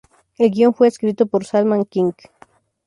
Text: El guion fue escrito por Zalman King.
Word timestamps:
El 0.39 0.49
guion 0.49 0.73
fue 0.73 0.87
escrito 0.87 1.27
por 1.27 1.45
Zalman 1.45 1.85
King. 1.85 2.13